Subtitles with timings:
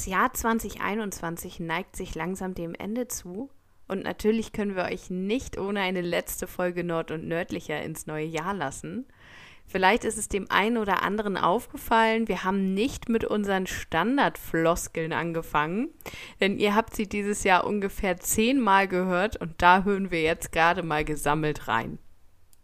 [0.00, 3.50] Das Jahr 2021 neigt sich langsam dem Ende zu
[3.86, 8.24] und natürlich können wir euch nicht ohne eine letzte Folge Nord und Nördlicher ins neue
[8.24, 9.04] Jahr lassen.
[9.66, 15.90] Vielleicht ist es dem einen oder anderen aufgefallen, wir haben nicht mit unseren Standardfloskeln angefangen,
[16.40, 20.82] denn ihr habt sie dieses Jahr ungefähr zehnmal gehört und da hören wir jetzt gerade
[20.82, 21.98] mal gesammelt rein.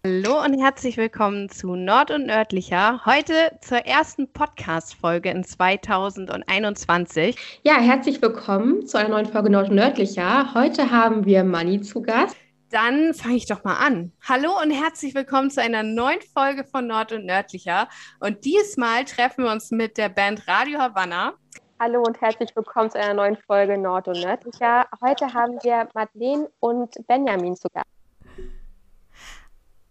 [0.06, 3.04] Hallo und herzlich willkommen zu Nord und Nördlicher.
[3.04, 7.36] Heute zur ersten Podcast-Folge in 2021.
[7.64, 10.54] Ja, herzlich willkommen zu einer neuen Folge Nord und Nördlicher.
[10.54, 12.36] Heute haben wir Mani zu Gast.
[12.70, 14.12] Dann fange ich doch mal an.
[14.22, 17.88] Hallo und herzlich willkommen zu einer neuen Folge von Nord und Nördlicher.
[18.20, 21.32] Und diesmal treffen wir uns mit der Band Radio Havanna.
[21.80, 24.86] Hallo und herzlich willkommen zu einer neuen Folge Nord und Nördlicher.
[25.02, 27.95] Heute haben wir Madeleine und Benjamin zu Gast.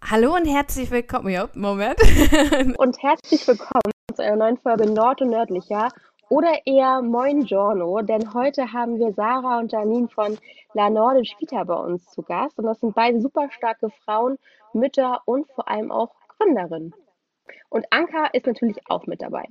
[0.07, 1.29] Hallo und herzlich willkommen.
[1.29, 1.99] Ja, Moment.
[2.77, 5.89] und herzlich willkommen zu einer neuen Folge Nord und Nördlicher
[6.29, 10.37] oder eher Moin Giorno, denn heute haben wir Sarah und Janine von
[10.75, 12.59] La Nordisch Vita bei uns zu Gast.
[12.59, 14.37] Und das sind beide super starke Frauen,
[14.73, 16.93] Mütter und vor allem auch Gründerinnen.
[17.69, 19.45] Und Anka ist natürlich auch mit dabei.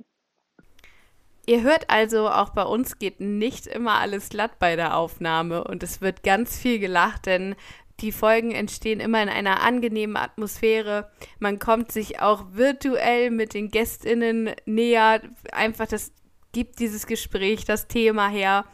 [1.47, 5.83] Ihr hört also, auch bei uns geht nicht immer alles glatt bei der Aufnahme und
[5.83, 7.55] es wird ganz viel gelacht, denn
[8.01, 11.09] die Folgen entstehen immer in einer angenehmen Atmosphäre.
[11.39, 15.21] Man kommt sich auch virtuell mit den Gästinnen näher.
[15.51, 16.11] Einfach das
[16.51, 18.65] gibt dieses Gespräch das Thema her.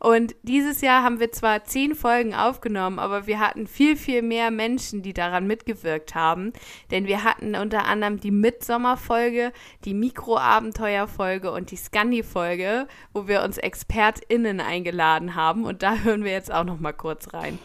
[0.00, 4.50] Und dieses Jahr haben wir zwar zehn Folgen aufgenommen, aber wir hatten viel, viel mehr
[4.50, 6.52] Menschen, die daran mitgewirkt haben.
[6.90, 9.52] Denn wir hatten unter anderem die Mitsommerfolge,
[9.84, 15.64] die Mikroabenteuerfolge und die Scandi-Folge, wo wir uns ExpertInnen eingeladen haben.
[15.64, 17.58] Und da hören wir jetzt auch noch mal kurz rein.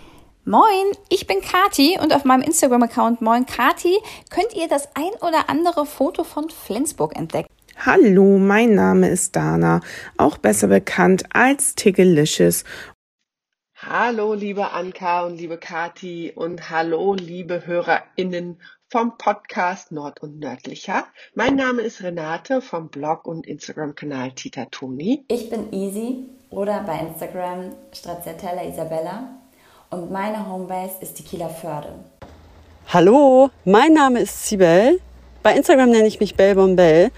[0.45, 3.97] Moin, ich bin Kati und auf meinem Instagram-Account Moin Kati
[4.29, 7.47] könnt ihr das ein oder andere Foto von Flensburg entdecken.
[7.77, 9.79] Hallo, mein Name ist Dana,
[10.17, 12.65] auch besser bekannt als Tiggelicious.
[13.77, 18.59] Hallo, liebe Anka und liebe Kati und hallo, liebe HörerInnen
[18.89, 21.05] vom Podcast Nord und Nördlicher.
[21.35, 25.23] Mein Name ist Renate vom Blog und Instagram-Kanal Tita Toni.
[25.29, 29.39] Ich bin Easy oder bei Instagram Stracciatella Isabella
[29.93, 31.93] und meine Homebase ist die Kieler Förde.
[32.87, 34.99] Hallo, mein Name ist Sibel.
[35.43, 37.11] Bei Instagram nenne ich mich Bell.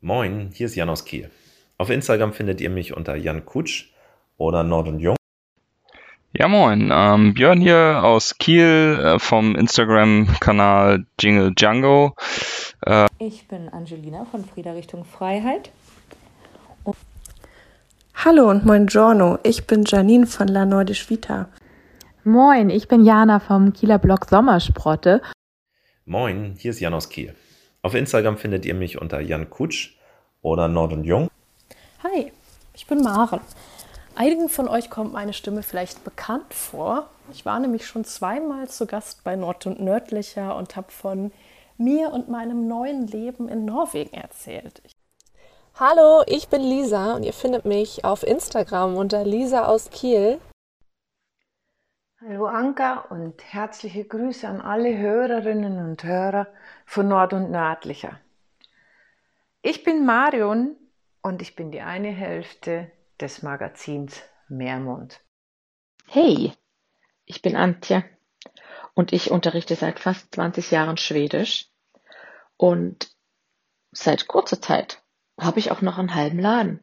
[0.00, 1.30] Moin, hier ist Jan aus Kiel.
[1.78, 3.92] Auf Instagram findet ihr mich unter Jan Kutsch
[4.36, 5.16] oder Nord und Jung.
[6.34, 6.90] Ja, moin.
[6.92, 12.14] Ähm, Björn hier aus Kiel äh, vom Instagram-Kanal Jingle Django.
[12.82, 15.70] Äh, ich bin Angelina von Frieda Richtung Freiheit.
[16.84, 16.96] Und
[18.22, 19.38] Hallo und moin Giorno.
[19.44, 21.48] Ich bin Janine von La Nordisch Vita.
[22.28, 25.22] Moin, ich bin Jana vom Kieler Blog Sommersprotte.
[26.06, 27.36] Moin, hier ist Jan aus Kiel.
[27.82, 29.96] Auf Instagram findet ihr mich unter Jan Kutsch
[30.42, 31.30] oder Nord und Jung.
[32.02, 32.32] Hi,
[32.74, 33.38] ich bin Maren.
[34.16, 37.08] Einigen von euch kommt meine Stimme vielleicht bekannt vor.
[37.30, 41.30] Ich war nämlich schon zweimal zu Gast bei Nord und Nördlicher und habe von
[41.78, 44.82] mir und meinem neuen Leben in Norwegen erzählt.
[45.76, 50.40] Hallo, ich bin Lisa und ihr findet mich auf Instagram unter Lisa aus Kiel.
[52.22, 56.46] Hallo Anka und herzliche Grüße an alle Hörerinnen und Hörer
[56.86, 58.18] von Nord und Nördlicher.
[59.60, 60.76] Ich bin Marion
[61.20, 62.90] und ich bin die eine Hälfte
[63.20, 65.20] des Magazins Meermund.
[66.06, 66.54] Hey,
[67.26, 68.02] ich bin Antje
[68.94, 71.68] und ich unterrichte seit fast 20 Jahren Schwedisch
[72.56, 73.14] und
[73.92, 75.02] seit kurzer Zeit
[75.38, 76.80] habe ich auch noch einen halben Laden.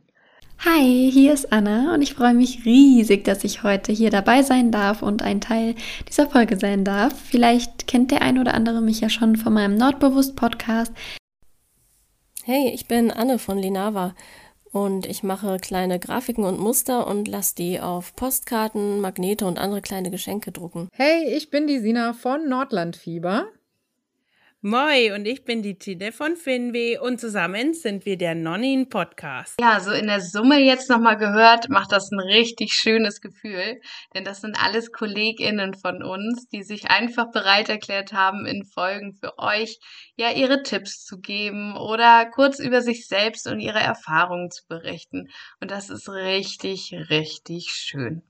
[0.66, 4.72] Hi, hier ist Anna und ich freue mich riesig, dass ich heute hier dabei sein
[4.72, 5.76] darf und ein Teil
[6.08, 7.14] dieser Folge sein darf.
[7.20, 10.94] Vielleicht kennt der ein oder andere mich ja schon von meinem Nordbewusst Podcast.
[12.46, 14.16] Hey, ich bin Anne von Linava
[14.72, 19.82] und ich mache kleine Grafiken und Muster und lasse die auf Postkarten, Magnete und andere
[19.82, 20.88] kleine Geschenke drucken.
[20.94, 23.48] Hey, ich bin die Sina von Nordlandfieber
[24.66, 29.60] Moi und ich bin die Tine von Finwe und zusammen sind wir der Nonnin Podcast.
[29.60, 33.82] Ja, so in der Summe jetzt nochmal gehört, macht das ein richtig schönes Gefühl,
[34.16, 39.12] denn das sind alles KollegInnen von uns, die sich einfach bereit erklärt haben, in Folgen
[39.16, 39.80] für euch
[40.16, 45.28] ja ihre Tipps zu geben oder kurz über sich selbst und ihre Erfahrungen zu berichten.
[45.60, 48.24] Und das ist richtig, richtig schön.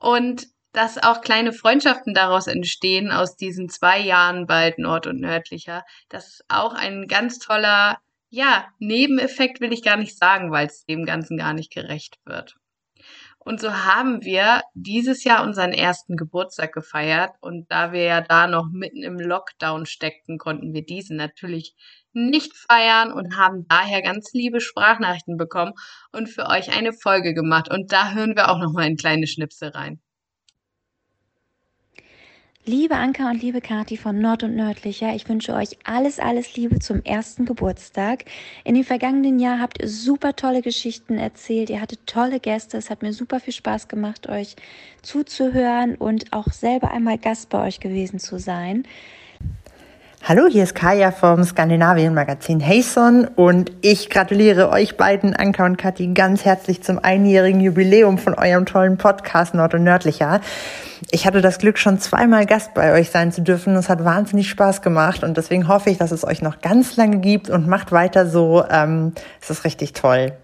[0.00, 5.84] Und dass auch kleine Freundschaften daraus entstehen, aus diesen zwei Jahren bald Nord- und Nördlicher.
[6.08, 7.98] Das ist auch ein ganz toller,
[8.30, 12.56] ja, Nebeneffekt will ich gar nicht sagen, weil es dem Ganzen gar nicht gerecht wird.
[13.44, 17.32] Und so haben wir dieses Jahr unseren ersten Geburtstag gefeiert.
[17.40, 21.74] Und da wir ja da noch mitten im Lockdown steckten, konnten wir diesen natürlich
[22.12, 25.72] nicht feiern und haben daher ganz liebe Sprachnachrichten bekommen
[26.12, 27.68] und für euch eine Folge gemacht.
[27.68, 30.00] Und da hören wir auch noch mal in kleine Schnipsel rein.
[32.64, 36.78] Liebe Anka und liebe Kati von Nord und Nördlicher, ich wünsche euch alles, alles Liebe
[36.78, 38.24] zum ersten Geburtstag.
[38.62, 42.88] In dem vergangenen Jahr habt ihr super tolle Geschichten erzählt, ihr hattet tolle Gäste, es
[42.88, 44.54] hat mir super viel Spaß gemacht, euch
[45.02, 48.84] zuzuhören und auch selber einmal Gast bei euch gewesen zu sein.
[50.24, 56.14] Hallo, hier ist Kaya vom Skandinavien-Magazin Heyson und ich gratuliere euch beiden, Anka und Kathi,
[56.14, 60.40] ganz herzlich zum einjährigen Jubiläum von eurem tollen Podcast Nord und Nördlicher.
[61.10, 63.74] Ich hatte das Glück, schon zweimal Gast bei euch sein zu dürfen.
[63.74, 67.18] Es hat wahnsinnig Spaß gemacht und deswegen hoffe ich, dass es euch noch ganz lange
[67.18, 68.62] gibt und macht weiter so.
[68.70, 70.34] Ähm, es ist richtig toll.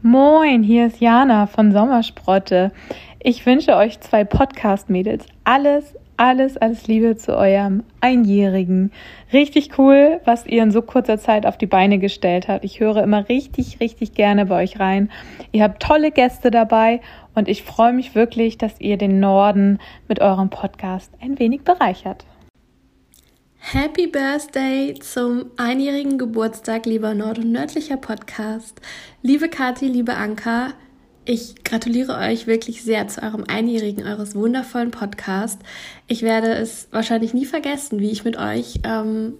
[0.00, 2.72] Moin, hier ist Jana von Sommersprotte.
[3.20, 8.92] Ich wünsche euch zwei Podcast-Mädels alles, alles, alles Liebe zu eurem Einjährigen.
[9.32, 12.64] Richtig cool, was ihr in so kurzer Zeit auf die Beine gestellt habt.
[12.64, 15.10] Ich höre immer richtig, richtig gerne bei euch rein.
[15.52, 17.00] Ihr habt tolle Gäste dabei
[17.34, 19.78] und ich freue mich wirklich, dass ihr den Norden
[20.08, 22.26] mit eurem Podcast ein wenig bereichert.
[23.60, 28.80] Happy Birthday zum einjährigen Geburtstag, lieber Nord- und nördlicher Podcast.
[29.22, 30.72] Liebe Kathi, liebe Anka,
[31.28, 35.62] ich gratuliere euch wirklich sehr zu eurem Einjährigen eures wundervollen Podcasts.
[36.06, 39.34] Ich werde es wahrscheinlich nie vergessen, wie ich mit euch ähm,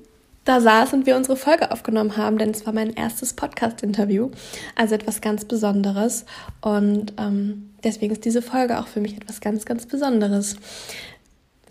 [0.45, 4.31] da saß und wir unsere Folge aufgenommen haben, denn es war mein erstes Podcast-Interview,
[4.77, 6.27] also etwas ganz Besonderes.
[6.61, 10.57] Und ähm, deswegen ist diese Folge auch für mich etwas ganz, ganz Besonderes.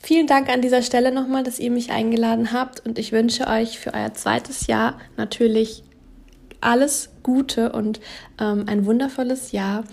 [0.01, 3.77] Vielen Dank an dieser Stelle nochmal, dass ihr mich eingeladen habt und ich wünsche euch
[3.77, 5.83] für euer zweites Jahr natürlich
[6.61, 7.99] alles Gute und
[8.39, 9.83] ähm, ein wundervolles Jahr.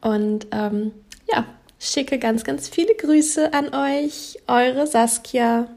[0.00, 0.92] Und ähm,
[1.32, 1.44] ja,
[1.78, 5.68] schicke ganz, ganz viele Grüße an euch, eure Saskia.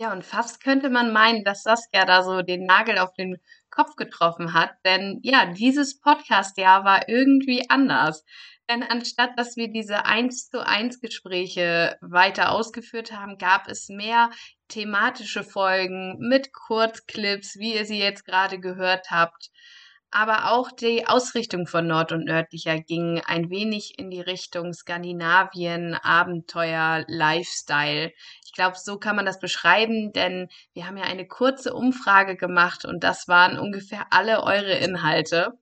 [0.00, 3.38] Ja, und fast könnte man meinen, dass Saskia da so den Nagel auf den
[3.70, 8.24] Kopf getroffen hat, denn ja, dieses Podcast-Jahr war irgendwie anders.
[8.68, 14.30] Denn anstatt dass wir diese 1 zu 1 Gespräche weiter ausgeführt haben, gab es mehr
[14.72, 19.50] thematische Folgen mit Kurzclips, wie ihr sie jetzt gerade gehört habt.
[20.10, 25.94] Aber auch die Ausrichtung von Nord und Nördlicher ging ein wenig in die Richtung Skandinavien,
[25.94, 28.12] Abenteuer, Lifestyle.
[28.44, 32.84] Ich glaube, so kann man das beschreiben, denn wir haben ja eine kurze Umfrage gemacht
[32.84, 35.52] und das waren ungefähr alle eure Inhalte,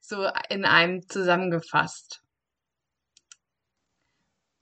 [0.00, 2.22] so in einem zusammengefasst.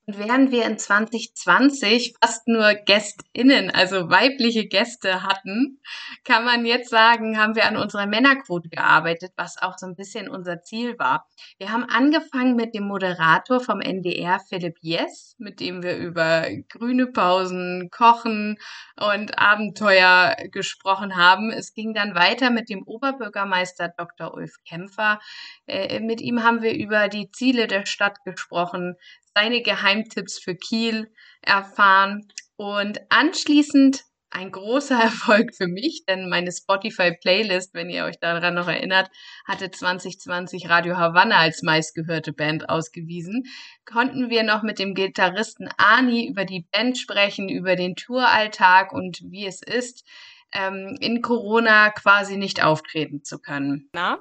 [0.08, 5.80] Und während wir in 2020 fast nur GästInnen, also weibliche Gäste hatten,
[6.22, 10.28] kann man jetzt sagen, haben wir an unserer Männerquote gearbeitet, was auch so ein bisschen
[10.28, 11.26] unser Ziel war.
[11.58, 17.08] Wir haben angefangen mit dem Moderator vom NDR, Philipp Jess, mit dem wir über grüne
[17.08, 18.58] Pausen, Kochen
[19.00, 21.50] und Abenteuer gesprochen haben.
[21.50, 24.34] Es ging dann weiter mit dem Oberbürgermeister Dr.
[24.34, 25.18] Ulf Kämpfer.
[25.66, 28.94] Äh, mit ihm haben wir über die Ziele der Stadt gesprochen,
[29.36, 31.12] seine Geheimtipps für Kiel
[31.42, 38.54] erfahren und anschließend ein großer Erfolg für mich, denn meine Spotify-Playlist, wenn ihr euch daran
[38.54, 39.10] noch erinnert,
[39.46, 43.44] hatte 2020 Radio Havanna als meistgehörte Band ausgewiesen.
[43.84, 49.20] Konnten wir noch mit dem Gitarristen Ani über die Band sprechen, über den Touralltag und
[49.22, 50.06] wie es ist,
[50.52, 53.90] ähm, in Corona quasi nicht auftreten zu können.
[53.92, 54.18] Na,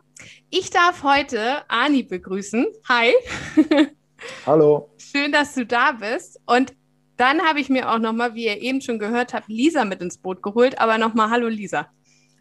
[0.49, 2.65] ich darf heute Ani begrüßen.
[2.89, 3.13] Hi.
[4.45, 4.89] Hallo.
[4.97, 6.39] Schön, dass du da bist.
[6.45, 6.73] Und
[7.17, 10.17] dann habe ich mir auch nochmal, wie ihr eben schon gehört habt, Lisa mit ins
[10.17, 10.79] Boot geholt.
[10.79, 11.87] Aber nochmal, hallo Lisa.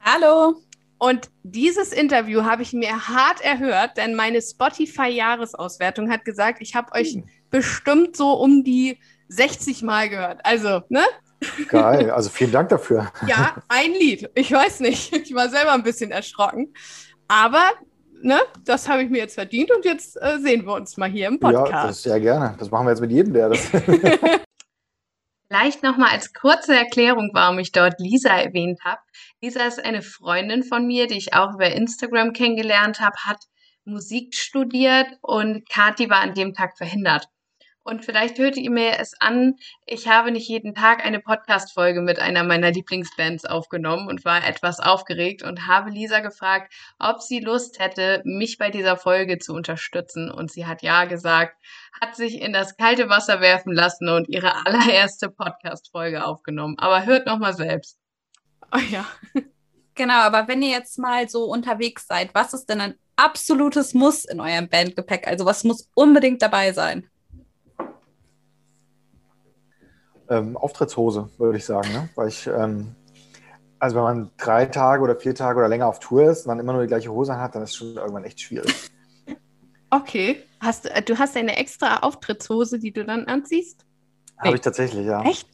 [0.00, 0.56] Hallo.
[0.98, 6.92] Und dieses Interview habe ich mir hart erhört, denn meine Spotify-Jahresauswertung hat gesagt, ich habe
[6.92, 7.24] euch hm.
[7.50, 10.40] bestimmt so um die 60 Mal gehört.
[10.44, 11.02] Also, ne?
[11.68, 13.12] Geil, also vielen Dank dafür.
[13.26, 14.30] Ja, ein Lied.
[14.34, 15.14] Ich weiß nicht.
[15.14, 16.72] Ich war selber ein bisschen erschrocken.
[17.28, 17.72] Aber
[18.22, 21.28] ne, das habe ich mir jetzt verdient und jetzt äh, sehen wir uns mal hier
[21.28, 21.70] im Podcast.
[21.70, 22.56] Ja, das sehr gerne.
[22.58, 23.66] Das machen wir jetzt mit jedem, der das.
[25.48, 29.00] Vielleicht nochmal als kurze Erklärung, warum ich dort Lisa erwähnt habe.
[29.40, 33.38] Lisa ist eine Freundin von mir, die ich auch über Instagram kennengelernt habe, hat
[33.84, 37.28] Musik studiert und Kathi war an dem Tag verhindert.
[37.86, 42.18] Und vielleicht hört ihr mir es an, ich habe nicht jeden Tag eine Podcast-Folge mit
[42.18, 47.80] einer meiner Lieblingsbands aufgenommen und war etwas aufgeregt und habe Lisa gefragt, ob sie Lust
[47.80, 50.30] hätte, mich bei dieser Folge zu unterstützen.
[50.30, 51.58] Und sie hat ja gesagt,
[52.00, 56.78] hat sich in das kalte Wasser werfen lassen und ihre allererste Podcast-Folge aufgenommen.
[56.78, 57.98] Aber hört noch mal selbst.
[58.72, 59.06] Oh ja.
[59.96, 64.40] Genau, aber wenn ihr jetzt mal so unterwegs seid, was ist denn absolutes Muss in
[64.40, 65.28] eurem Bandgepäck?
[65.28, 67.08] Also was muss unbedingt dabei sein?
[70.28, 72.08] Ähm, Auftrittshose, würde ich sagen, ne?
[72.14, 72.94] Weil ich, ähm,
[73.78, 76.60] also wenn man drei Tage oder vier Tage oder länger auf Tour ist und dann
[76.60, 78.90] immer nur die gleiche Hose hat, dann ist es schon irgendwann echt schwierig.
[79.90, 80.42] Okay.
[80.60, 83.84] Hast, äh, du hast eine extra Auftrittshose, die du dann anziehst?
[84.38, 85.22] Habe ich tatsächlich, ja.
[85.22, 85.48] Echt?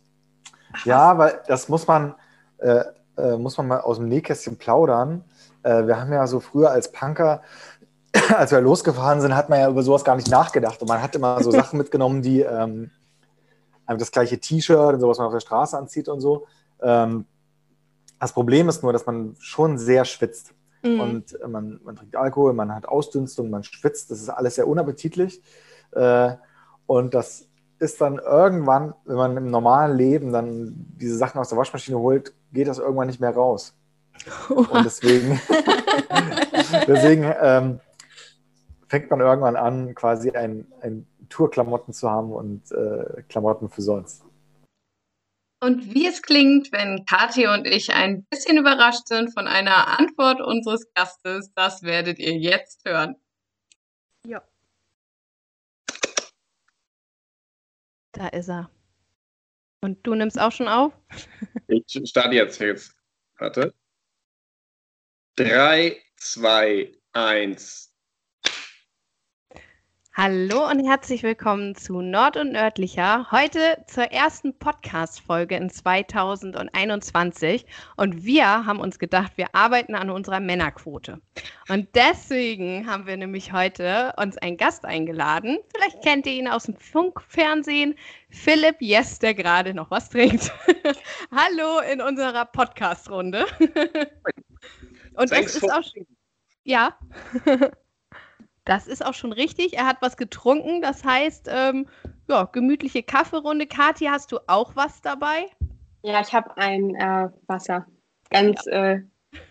[0.84, 2.14] Ja, weil das muss man,
[2.58, 2.84] äh,
[3.16, 5.24] äh, muss man mal aus dem Nähkästchen plaudern.
[5.62, 7.42] Äh, wir haben ja so früher als Punker,
[8.34, 10.80] als wir losgefahren sind, hat man ja über sowas gar nicht nachgedacht.
[10.80, 12.90] Und man hat immer so Sachen mitgenommen, die ähm,
[13.90, 16.46] einfach das gleiche T-Shirt und sowas man auf der Straße anzieht und so.
[16.80, 17.26] Ähm,
[18.20, 20.54] das Problem ist nur, dass man schon sehr schwitzt.
[20.82, 21.00] Mhm.
[21.00, 24.10] Und man, man trinkt Alkohol, man hat Ausdünstung, man schwitzt.
[24.10, 25.42] Das ist alles sehr unappetitlich.
[25.90, 26.34] Äh,
[26.86, 27.48] und das
[27.80, 32.32] ist dann irgendwann, wenn man im normalen Leben dann diese Sachen aus der Waschmaschine holt,
[32.52, 33.74] geht das irgendwann nicht mehr raus.
[34.50, 35.40] Und deswegen,
[36.86, 37.80] deswegen ähm,
[38.86, 44.24] fängt man irgendwann an, quasi ein, ein Tourklamotten zu haben und äh, Klamotten für sonst.
[45.62, 50.40] Und wie es klingt, wenn Kathi und ich ein bisschen überrascht sind von einer Antwort
[50.40, 53.16] unseres Gastes, das werdet ihr jetzt hören.
[54.26, 54.42] Ja.
[58.12, 58.70] Da ist er.
[59.82, 60.92] Und du nimmst auch schon auf?
[61.68, 62.58] Ich starte jetzt.
[62.60, 62.96] jetzt.
[63.38, 63.72] Warte.
[65.36, 67.89] Drei, zwei, eins.
[70.12, 73.30] Hallo und herzlich willkommen zu Nord und Nördlicher.
[73.30, 77.64] Heute zur ersten Podcast-Folge in 2021.
[77.96, 81.20] Und wir haben uns gedacht, wir arbeiten an unserer Männerquote.
[81.68, 85.58] Und deswegen haben wir nämlich heute uns einen Gast eingeladen.
[85.72, 87.94] Vielleicht kennt ihr ihn aus dem Funkfernsehen.
[88.30, 90.52] Philipp Yes, der gerade noch was trinkt.
[91.30, 93.46] Hallo in unserer Podcast-Runde.
[95.14, 96.04] und das ist auch schon.
[96.64, 96.98] Ja.
[98.70, 99.76] Das ist auch schon richtig.
[99.76, 100.80] Er hat was getrunken.
[100.80, 101.88] Das heißt, ähm,
[102.28, 103.66] ja, gemütliche Kaffeerunde.
[103.66, 105.46] Kathi, hast du auch was dabei?
[106.04, 107.84] Ja, ich habe ein äh, Wasser.
[108.30, 108.92] Ganz ja.
[108.92, 109.02] äh,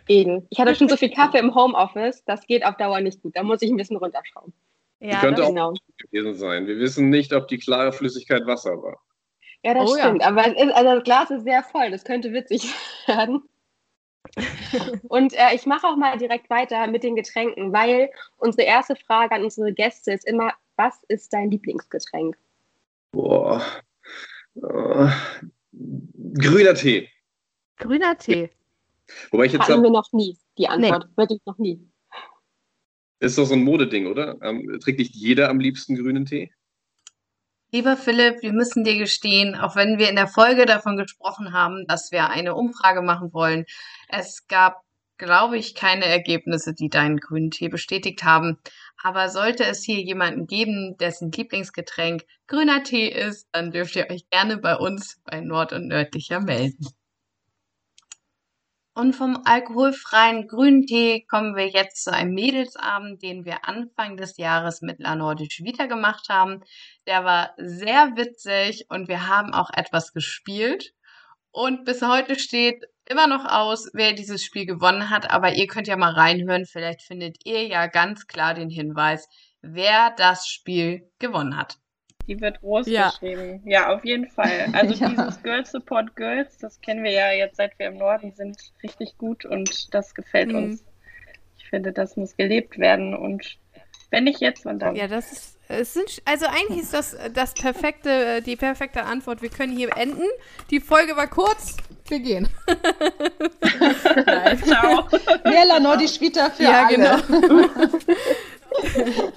[0.07, 0.47] edel.
[0.49, 2.23] Ich hatte schon so viel Kaffee im Homeoffice.
[2.23, 3.35] Das geht auf Dauer nicht gut.
[3.35, 4.53] Da muss ich ein bisschen runterschrauben.
[5.01, 5.73] Ja, könnte auch genau.
[5.97, 6.67] gewesen sein.
[6.67, 9.01] Wir wissen nicht, ob die klare Flüssigkeit Wasser war.
[9.65, 10.05] Ja, das Oh ja.
[10.05, 10.25] stimmt.
[10.25, 11.91] Aber es ist, also das Glas ist sehr voll.
[11.91, 12.73] Das könnte witzig
[13.05, 13.41] werden.
[15.07, 19.35] Und äh, ich mache auch mal direkt weiter mit den Getränken, weil unsere erste Frage
[19.35, 22.37] an unsere Gäste ist immer, was ist dein Lieblingsgetränk?
[23.11, 23.61] Boah.
[24.55, 25.09] Äh,
[26.35, 27.09] grüner Tee.
[27.77, 28.49] Grüner Tee.
[29.31, 31.07] Wobei ich jetzt Hatten sag, wir noch nie die Antwort.
[31.15, 31.81] Wirklich noch nie.
[33.19, 34.37] ist doch so ein Modeding, oder?
[34.41, 36.51] Ähm, trinkt nicht jeder am liebsten grünen Tee?
[37.71, 41.85] Lieber Philipp, wir müssen dir gestehen, auch wenn wir in der Folge davon gesprochen haben,
[41.87, 43.65] dass wir eine Umfrage machen wollen,
[44.07, 44.81] es gab,
[45.19, 48.57] glaube ich, keine Ergebnisse, die deinen grünen Tee bestätigt haben.
[49.03, 54.27] Aber sollte es hier jemanden geben, dessen Lieblingsgetränk grüner Tee ist, dann dürft ihr euch
[54.31, 56.87] gerne bei uns bei Nord und Nördlicher melden.
[58.99, 64.35] Und vom alkoholfreien grünen Tee kommen wir jetzt zu einem Mädelsabend, den wir Anfang des
[64.35, 66.59] Jahres mit La Nordisch wieder gemacht haben.
[67.07, 70.91] Der war sehr witzig und wir haben auch etwas gespielt.
[71.51, 75.31] Und bis heute steht immer noch aus, wer dieses Spiel gewonnen hat.
[75.31, 76.65] Aber ihr könnt ja mal reinhören.
[76.65, 79.29] Vielleicht findet ihr ja ganz klar den Hinweis,
[79.61, 81.77] wer das Spiel gewonnen hat.
[82.29, 83.09] Die wird groß Ja.
[83.09, 83.61] geschrieben.
[83.65, 84.69] Ja, auf jeden Fall.
[84.71, 85.09] Also Ja.
[85.09, 89.17] dieses Girls Support Girls, das kennen wir ja jetzt, seit wir im Norden sind, richtig
[89.17, 90.55] gut und das gefällt Mhm.
[90.55, 90.85] uns.
[91.57, 93.57] Ich finde, das muss gelebt werden und
[94.11, 94.95] wenn nicht jetzt, wann dann?
[94.95, 99.41] Ja, das ist, es sind, also eigentlich ist das das perfekte, die perfekte Antwort.
[99.41, 100.23] Wir können hier enden.
[100.71, 101.77] Die Folge war kurz.
[102.09, 102.49] Wir gehen.
[104.25, 104.63] Nein.
[104.63, 105.07] Ciao.
[105.43, 106.95] Mehr La Nordisch Vita für ja, alle.
[106.95, 107.17] genau.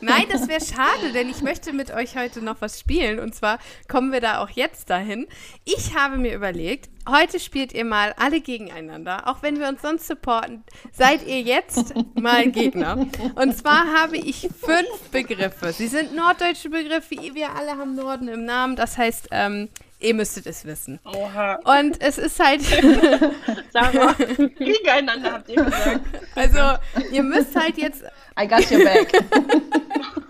[0.00, 3.18] Nein, das wäre schade, denn ich möchte mit euch heute noch was spielen.
[3.18, 5.26] Und zwar kommen wir da auch jetzt dahin.
[5.64, 9.28] Ich habe mir überlegt, heute spielt ihr mal alle gegeneinander.
[9.28, 13.06] Auch wenn wir uns sonst supporten, seid ihr jetzt mal Gegner.
[13.34, 15.72] Und zwar habe ich fünf Begriffe.
[15.72, 17.16] Sie sind norddeutsche Begriffe.
[17.34, 18.76] Wir alle haben Norden im Namen.
[18.76, 19.68] Das heißt, ähm,
[20.02, 21.00] ihr müsstet es wissen.
[21.04, 21.54] Oha.
[21.64, 22.62] Und es ist halt.
[23.72, 24.12] Sarah,
[24.58, 26.00] gegeneinander habt ihr gesagt.
[26.34, 26.78] Also,
[27.10, 28.02] ihr müsst halt jetzt.
[28.38, 29.12] I got your back.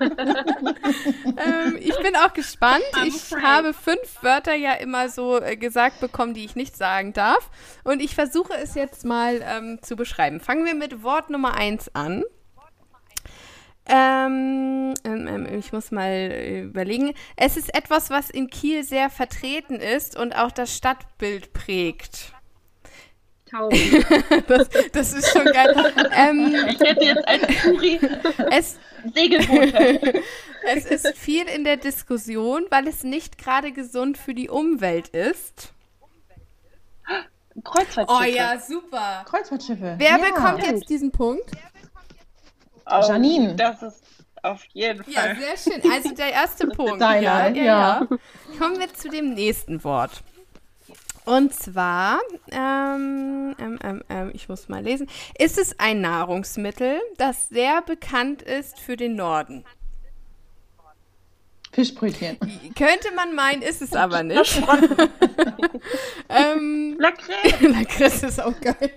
[0.01, 2.83] ähm, ich bin auch gespannt.
[3.07, 7.51] Ich habe fünf Wörter ja immer so äh, gesagt bekommen, die ich nicht sagen darf.
[7.85, 10.41] Und ich versuche es jetzt mal ähm, zu beschreiben.
[10.41, 12.25] Fangen wir mit Wort Nummer eins an.
[13.87, 17.15] Ähm, ähm, ähm, ich muss mal überlegen.
[17.37, 22.33] Es ist etwas, was in Kiel sehr vertreten ist und auch das Stadtbild prägt.
[23.51, 24.43] 50.000.
[24.47, 25.93] das, das ist schon geil.
[26.17, 28.01] Ähm, Ich hätte jetzt als Turi
[28.51, 28.79] es,
[29.15, 30.23] Segelboote.
[30.75, 35.73] es ist viel in der Diskussion, weil es nicht gerade gesund für die Umwelt ist.
[37.65, 38.07] Kreuzfahrtschiffe.
[38.09, 39.25] Oh ja, super.
[39.29, 39.97] Kreuzfahrtschiffe.
[39.99, 40.17] Wer ja.
[40.19, 41.51] bekommt jetzt diesen Punkt?
[42.87, 43.55] Oh, Janine.
[43.57, 44.03] Das ist
[44.43, 45.37] auf jeden Ja, Fall.
[45.37, 45.93] sehr schön.
[45.93, 47.01] Also der erste Punkt.
[47.01, 48.09] Deiner, ja, ja, ja.
[48.11, 48.19] ja.
[48.59, 50.23] Kommen wir zu dem nächsten Wort.
[51.25, 52.19] Und zwar,
[52.51, 55.09] ähm, ähm, ähm, ähm, ich muss mal lesen,
[55.39, 59.65] ist es ein Nahrungsmittel, das sehr bekannt ist für den Norden?
[61.73, 62.37] Fischbrötchen.
[62.77, 64.63] Könnte man meinen, ist es aber nicht.
[66.29, 67.61] ähm, Lakritz.
[67.61, 68.93] Lakritz ist auch geil.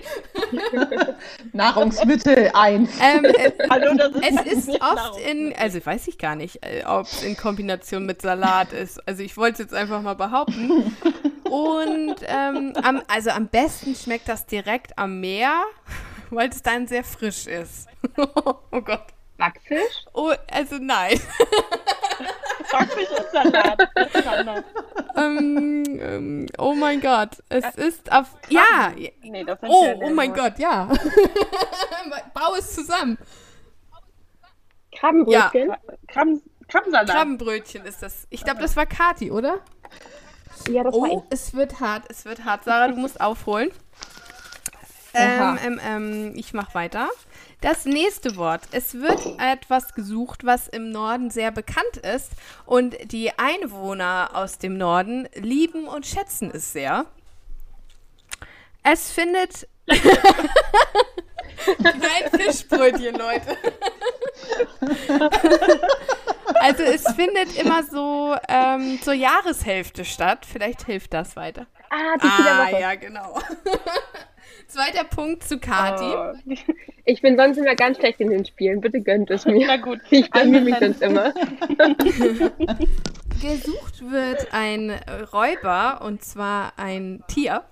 [1.53, 2.89] Nahrungsmittel 1.
[3.01, 6.83] Ähm, äh, Hallo, das ist es ist oft in, also weiß ich gar nicht, äh,
[6.85, 9.07] ob es in Kombination mit Salat ist.
[9.07, 10.97] Also ich wollte es jetzt einfach mal behaupten.
[11.49, 15.63] Und ähm, am, also am besten schmeckt das direkt am Meer,
[16.29, 17.87] weil es dann sehr frisch ist.
[18.17, 19.05] oh Gott.
[19.37, 20.05] Backfisch?
[20.13, 21.19] Oh, also nein.
[23.31, 23.89] Salat.
[23.95, 24.09] Das
[25.15, 27.43] ähm, ähm, oh mein Gott.
[27.49, 28.27] Es ist auf.
[28.49, 28.91] Ja.
[29.21, 30.85] Nee, das Oh, ja oh mein Gott, ja.
[32.33, 33.17] Bau es zusammen.
[34.95, 35.73] Krabbenbrötchen?
[36.07, 37.09] Krabben, Krabbensalat.
[37.09, 38.27] Krabbenbrötchen ist das.
[38.29, 39.59] Ich glaube, das war Kati, oder?
[40.69, 42.63] Ja, das war Oh, es wird hart, es wird hart.
[42.63, 43.71] Sarah, du musst aufholen.
[45.13, 47.09] Ähm, ähm, ähm, ich mach weiter.
[47.65, 48.61] Das nächste Wort.
[48.73, 52.33] Es wird etwas gesucht, was im Norden sehr bekannt ist.
[52.67, 57.07] Und die Einwohner aus dem Norden lieben und schätzen es sehr.
[58.83, 59.67] Es findet.
[61.79, 63.57] Nein, Fischbrötchen, Leute.
[66.53, 70.45] Also es findet immer so ähm, zur Jahreshälfte statt.
[70.45, 71.65] Vielleicht hilft das weiter.
[71.89, 73.41] Ah, die ah, Ah, ja, genau.
[74.67, 76.03] Zweiter Punkt zu Kati.
[76.03, 76.33] Oh.
[77.05, 78.81] Ich bin sonst immer ganz schlecht in den Spielen.
[78.81, 79.67] Bitte gönnt es mir.
[79.67, 79.99] Na gut.
[80.09, 81.33] Ich mich Also sonst immer.
[83.41, 84.91] Gesucht wird ein
[85.31, 87.63] Räuber und zwar ein Tier.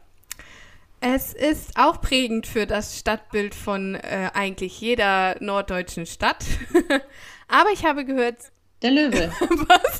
[1.05, 6.45] Es ist auch prägend für das Stadtbild von äh, eigentlich jeder norddeutschen Stadt.
[7.49, 8.37] Aber ich habe gehört.
[8.81, 9.31] Der Löwe.
[9.39, 9.99] Was?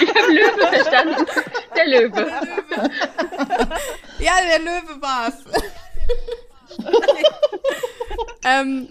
[0.00, 1.26] Ich habe Löwe verstanden.
[1.76, 2.30] Der Löwe.
[4.22, 5.34] Ja, der Löwe war's.
[8.44, 8.88] ähm,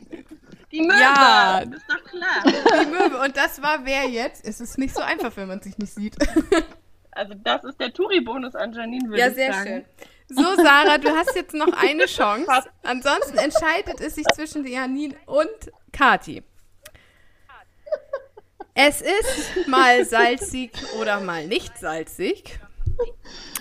[0.72, 1.00] Die Möwe.
[1.00, 1.60] Ja.
[1.60, 2.44] Ist doch klar.
[2.46, 3.20] die Möwe.
[3.24, 4.46] Und das war wer jetzt?
[4.46, 6.15] Es ist nicht so einfach, wenn man sich nicht sieht.
[7.12, 9.67] Also das ist der Touri-Bonus an Janine, würde Ja, ich sehr sagen.
[9.67, 9.86] schön.
[10.34, 12.70] So, Sarah, du hast jetzt noch eine Chance.
[12.84, 15.50] Ansonsten entscheidet es sich zwischen Janine und
[15.91, 16.41] Kati.
[18.74, 22.58] Es ist mal salzig oder mal nicht salzig.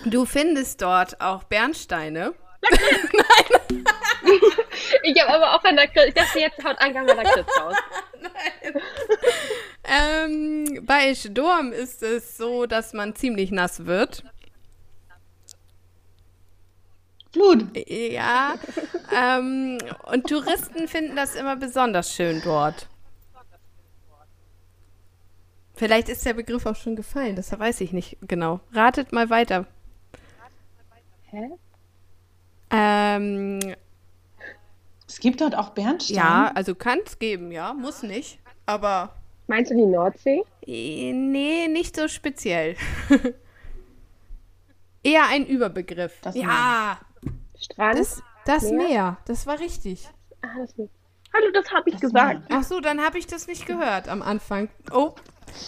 [0.04, 2.34] Du findest dort auch Bernsteine.
[5.02, 6.08] Ich habe aber auch an der Kritz.
[6.08, 7.76] Ich dachte, jetzt haut Anka mal der Kritz raus.
[9.92, 14.22] Ähm, bei Sturm ist es so, dass man ziemlich nass wird.
[17.32, 17.66] Flut.
[17.88, 18.54] Ja.
[19.12, 19.78] ähm,
[20.12, 22.89] und Touristen finden das immer besonders schön dort.
[25.80, 28.60] Vielleicht ist der Begriff auch schon gefallen, das weiß ich nicht genau.
[28.74, 29.64] Ratet mal weiter.
[31.30, 31.52] Hä?
[32.70, 33.60] Ähm,
[35.08, 36.18] Es gibt dort auch Bernstein.
[36.18, 38.40] ja, also kann es geben, ja, muss nicht.
[38.66, 39.14] Aber
[39.46, 40.42] Meinst du die Nordsee?
[40.66, 42.76] äh, nee, nicht so speziell.
[45.02, 46.20] Eher ein Überbegriff.
[46.20, 46.98] Das ja,
[47.58, 47.98] Strand?
[47.98, 48.76] das, das Meer?
[48.76, 50.06] Meer, das war richtig.
[50.42, 50.74] Ah, das.
[51.32, 52.42] Hallo, das habe ich gesagt.
[52.50, 54.68] Ach so, dann habe ich das nicht gehört am Anfang.
[54.92, 55.14] Oh,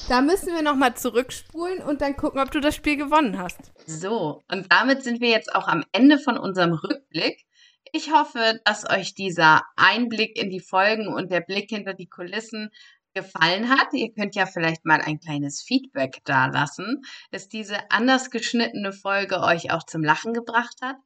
[0.08, 3.72] da müssen wir noch mal zurückspulen und dann gucken, ob du das Spiel gewonnen hast.
[3.86, 7.44] So, und damit sind wir jetzt auch am Ende von unserem Rückblick.
[7.92, 12.70] Ich hoffe, dass euch dieser Einblick in die Folgen und der Blick hinter die Kulissen
[13.14, 13.88] gefallen hat.
[13.92, 19.40] Ihr könnt ja vielleicht mal ein kleines Feedback da lassen, dass diese anders geschnittene Folge
[19.40, 20.96] euch auch zum Lachen gebracht hat.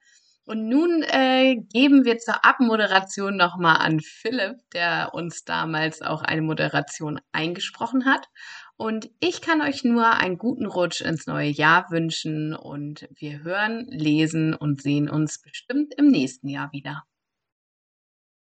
[0.46, 6.40] Und nun äh, geben wir zur Abmoderation nochmal an Philipp, der uns damals auch eine
[6.40, 8.28] Moderation eingesprochen hat.
[8.76, 13.86] Und ich kann euch nur einen guten Rutsch ins neue Jahr wünschen und wir hören,
[13.88, 17.02] lesen und sehen uns bestimmt im nächsten Jahr wieder.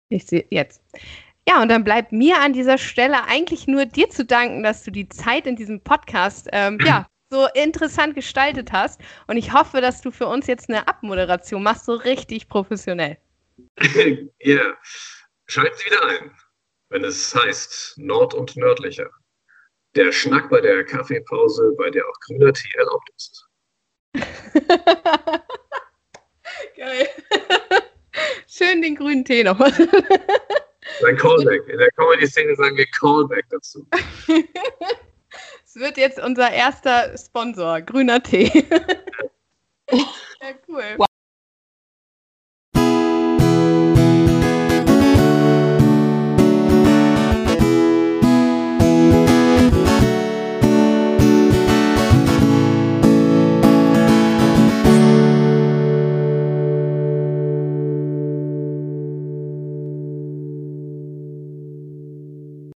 [0.09, 0.83] Ich sehe jetzt.
[1.47, 4.93] Ja, und dann bleibt mir an dieser Stelle eigentlich nur dir zu danken, dass du
[4.93, 9.01] die Zeit in diesem Podcast ähm, ja, so interessant gestaltet hast.
[9.27, 13.19] Und ich hoffe, dass du für uns jetzt eine Abmoderation machst, so richtig professionell.
[14.41, 14.77] Ja,
[15.47, 16.31] schalten Sie wieder ein,
[16.91, 19.09] wenn es heißt Nord und Nördlicher.
[19.95, 23.49] Der Schnack bei der Kaffeepause, bei der auch grüner Tee erlaubt ist.
[26.77, 27.09] Geil.
[28.47, 29.73] Schön den grünen Tee nochmal.
[31.07, 31.67] Ein Callback.
[31.69, 33.87] In der Comedy-Szene sagen wir Callback dazu.
[35.75, 38.53] Es wird jetzt unser erster Sponsor, grüner Tee.
[39.91, 40.99] ja, cool.